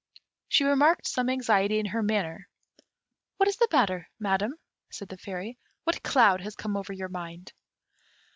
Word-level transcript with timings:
She 0.47 0.63
remarked 0.63 1.05
some 1.07 1.29
anxiety 1.29 1.77
in 1.77 1.85
her 1.85 2.01
manner. 2.01 2.49
"What 3.37 3.47
is 3.47 3.57
the 3.57 3.67
matter, 3.71 4.09
madam?" 4.17 4.55
said 4.91 5.09
the 5.09 5.17
Fairy; 5.19 5.59
"what 5.83 6.01
cloud 6.01 6.41
has 6.41 6.55
come 6.55 6.75
over 6.75 6.91
your 6.91 7.07
mind?" 7.09 7.53